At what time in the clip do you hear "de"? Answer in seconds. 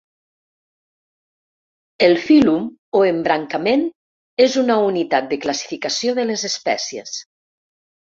5.35-5.39, 6.21-6.27